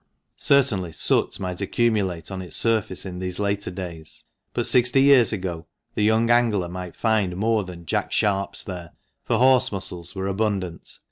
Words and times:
Certainly 0.37 0.93
soot 0.93 1.39
might 1.39 1.61
accumulate 1.61 2.31
on 2.31 2.41
its 2.41 2.55
surface 2.55 3.05
in 3.05 3.19
these 3.19 3.37
later 3.37 3.69
days; 3.69 4.23
but 4.51 4.65
sixty 4.65 5.03
years 5.03 5.31
ago 5.31 5.67
the 5.93 6.01
young 6.03 6.31
angler 6.31 6.67
might 6.69 6.95
find 6.95 7.35
more 7.37 7.63
than 7.63 7.85
jack 7.85 8.11
sharps 8.11 8.63
there, 8.63 8.93
for 9.25 9.37
horse 9.37 9.71
mussels 9.71 10.15
were 10.15 10.25
abundant. 10.25 10.97